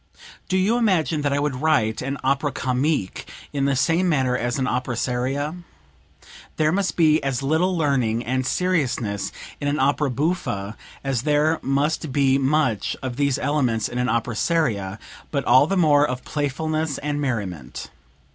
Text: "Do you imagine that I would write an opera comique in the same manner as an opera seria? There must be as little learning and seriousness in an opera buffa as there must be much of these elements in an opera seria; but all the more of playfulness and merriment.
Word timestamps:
"Do 0.49 0.57
you 0.57 0.77
imagine 0.77 1.21
that 1.21 1.31
I 1.31 1.37
would 1.37 1.57
write 1.61 2.01
an 2.01 2.17
opera 2.23 2.51
comique 2.51 3.29
in 3.53 3.65
the 3.65 3.75
same 3.75 4.09
manner 4.09 4.35
as 4.35 4.57
an 4.57 4.65
opera 4.65 4.95
seria? 4.97 5.57
There 6.57 6.71
must 6.71 6.95
be 6.95 7.21
as 7.23 7.43
little 7.43 7.77
learning 7.77 8.25
and 8.25 8.43
seriousness 8.43 9.31
in 9.59 9.67
an 9.67 9.77
opera 9.77 10.09
buffa 10.09 10.75
as 11.03 11.21
there 11.21 11.59
must 11.61 12.11
be 12.11 12.39
much 12.39 12.97
of 13.03 13.15
these 13.17 13.37
elements 13.37 13.87
in 13.87 13.99
an 13.99 14.09
opera 14.09 14.35
seria; 14.35 14.97
but 15.29 15.45
all 15.45 15.67
the 15.67 15.77
more 15.77 16.07
of 16.07 16.25
playfulness 16.25 16.97
and 16.97 17.21
merriment. 17.21 17.91